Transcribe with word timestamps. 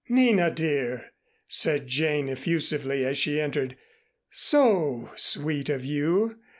"Nina, 0.09 0.49
dear!" 0.49 1.11
said 1.47 1.85
Jane 1.85 2.27
effusively 2.27 3.05
as 3.05 3.19
she 3.19 3.39
entered. 3.39 3.77
"So 4.31 5.11
sweet 5.15 5.69
of 5.69 5.85
you. 5.85 6.39